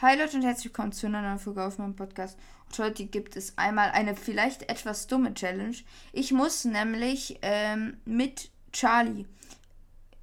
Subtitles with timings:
[0.00, 2.36] Hi Leute und herzlich willkommen zu einer neuen Folge auf meinem Podcast.
[2.66, 5.76] Und heute gibt es einmal eine vielleicht etwas dumme Challenge.
[6.12, 9.26] Ich muss nämlich ähm, mit Charlie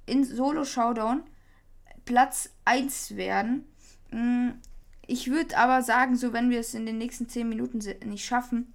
[0.04, 1.22] in Solo Showdown
[2.04, 3.64] Platz 1 werden.
[4.10, 4.50] Mm,
[5.06, 8.74] ich würde aber sagen, so wenn wir es in den nächsten 10 Minuten nicht schaffen,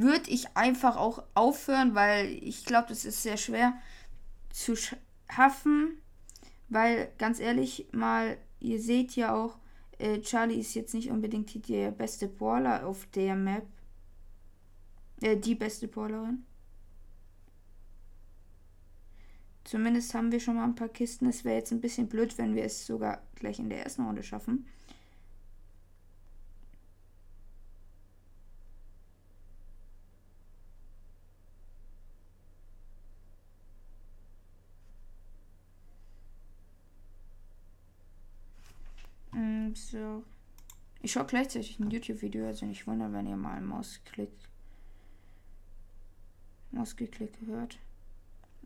[0.00, 3.74] würde ich einfach auch aufhören, weil ich glaube, das ist sehr schwer
[4.50, 6.00] zu schaffen.
[6.68, 9.58] Weil ganz ehrlich mal, ihr seht ja auch,
[9.98, 13.66] äh, Charlie ist jetzt nicht unbedingt der beste Brawler auf der Map.
[15.20, 16.44] Äh, die beste Brawlerin.
[19.64, 21.26] Zumindest haben wir schon mal ein paar Kisten.
[21.26, 24.22] Es wäre jetzt ein bisschen blöd, wenn wir es sogar gleich in der ersten Runde
[24.22, 24.66] schaffen.
[39.90, 40.24] So.
[41.02, 44.30] Ich schaue gleichzeitig ein YouTube-Video, also nicht wundern, wenn ihr mal Mausklick.
[46.72, 47.78] Mausgeklick hört.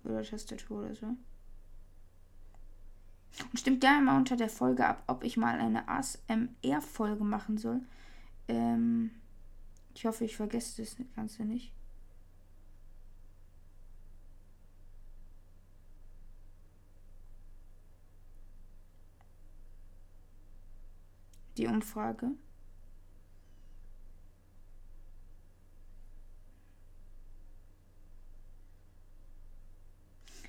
[0.05, 1.06] Oder Tastatur oder so.
[1.06, 7.80] Und stimmt gerne mal unter der Folge ab, ob ich mal eine ASMR-Folge machen soll.
[8.48, 9.11] Ähm,
[9.95, 11.72] ich hoffe, ich vergesse das Ganze nicht.
[21.56, 22.30] Die Umfrage.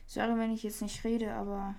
[0.08, 1.76] Sorry, wenn ich jetzt nicht rede, aber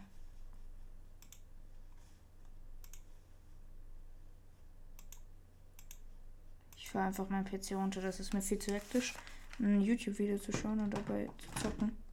[6.76, 8.02] ich fahre einfach mein PC runter.
[8.02, 9.14] Das ist mir viel zu hektisch,
[9.58, 12.05] ein YouTube-Video zu schauen und dabei zu zocken.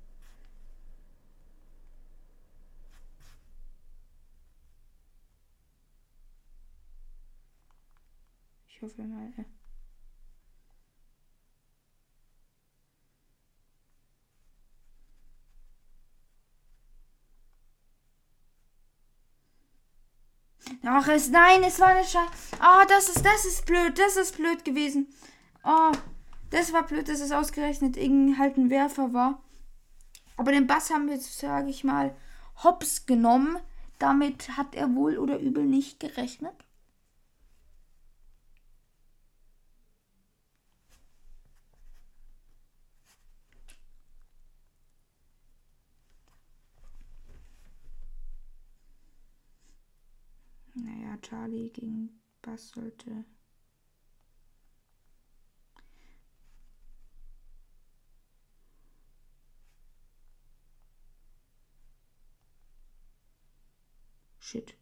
[8.81, 9.33] Hoffe mal.
[20.85, 22.57] Ach, es, nein, es war eine Scheiße.
[22.59, 25.07] Oh, das ist, das ist blöd, das ist blöd gewesen.
[25.63, 25.91] Oh,
[26.49, 29.41] das war blöd, dass es ausgerechnet irgendein halt ein Werfer war.
[30.35, 32.15] Aber den Bass haben wir, sage ich mal,
[32.63, 33.57] hops genommen.
[33.99, 36.62] Damit hat er wohl oder übel nicht gerechnet.
[51.21, 52.09] Charlie gegen
[52.41, 53.25] Bass sollte.
[64.39, 64.75] Shit.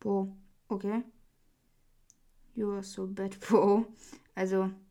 [0.00, 0.28] Bo.
[0.70, 1.02] Okay.
[2.54, 3.86] You are so bad, Bo.
[4.36, 4.85] Also.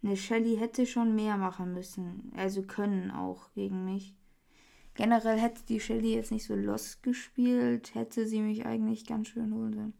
[0.00, 2.32] Ne, Shelly hätte schon mehr machen müssen.
[2.36, 4.14] Also können auch gegen mich.
[4.94, 9.54] Generell hätte die Shelly jetzt nicht so los gespielt, hätte sie mich eigentlich ganz schön
[9.54, 9.94] holen sollen.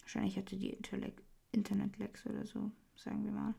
[0.00, 0.76] Wahrscheinlich hätte die
[1.52, 3.54] Internet-Lags oder so, sagen wir mal.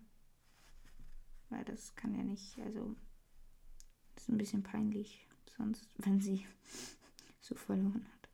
[1.50, 2.96] Weil das kann ja nicht, also.
[4.16, 5.28] Das ist ein bisschen peinlich,
[5.58, 6.46] sonst, wenn sie
[7.40, 8.30] so verloren hat.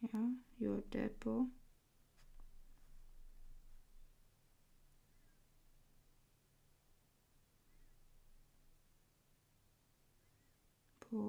[0.00, 1.48] Ja, you're dead, bro.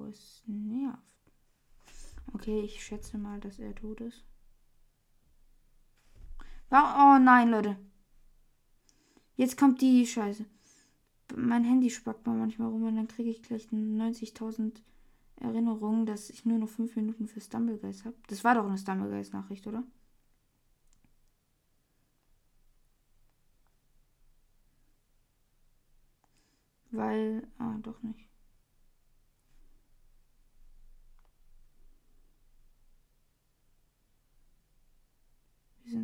[0.08, 1.00] Es nervt.
[2.32, 4.24] Okay, ich schätze mal, dass er tot ist.
[6.70, 7.76] Oh nein, Leute.
[9.36, 10.44] Jetzt kommt die Scheiße.
[11.36, 14.80] Mein Handy spackt mal manchmal rum und dann kriege ich gleich 90.000
[15.36, 18.16] Erinnerungen, dass ich nur noch 5 Minuten für Stumblegeist habe.
[18.28, 19.84] Das war doch eine Stumblegeist-Nachricht, oder?
[26.90, 27.46] Weil.
[27.58, 28.28] Ah, doch nicht.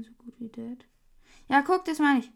[0.03, 0.85] Sind so gut wie dead.
[1.49, 2.31] Ja, guck, das meine ich.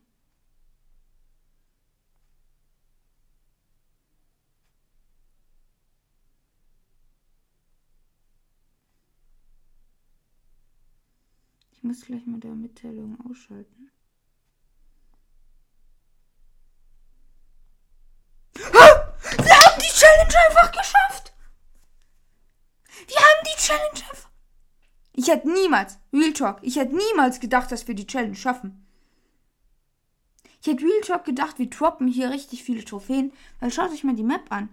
[11.72, 13.90] Ich muss gleich mal der Mitteilung ausschalten.
[18.54, 21.32] Wir haben die Challenge einfach geschafft!
[23.06, 24.30] Wir haben die Challenge einfach
[25.26, 28.86] Ich hätte niemals, Real Talk, ich hätte niemals gedacht, dass wir die Challenge schaffen.
[30.60, 33.32] Ich hätte Real Talk gedacht, wir droppen hier richtig viele Trophäen.
[33.58, 34.68] Weil schaut euch mal die Map an.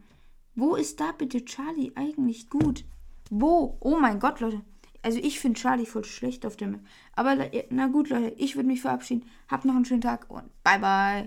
[0.53, 2.85] Wo ist da bitte Charlie eigentlich gut?
[3.31, 3.77] Wo?
[3.79, 4.61] Oh mein Gott, Leute.
[5.01, 6.81] Also ich finde Charlie voll schlecht auf der Map.
[7.15, 7.35] Aber
[7.71, 9.27] na gut, Leute, ich würde mich verabschieden.
[9.47, 11.21] Habt noch einen schönen Tag und bye bye.